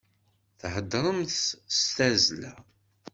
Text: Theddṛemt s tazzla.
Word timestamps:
Theddṛemt 0.59 1.33
s 1.77 1.79
tazzla. 1.95 2.53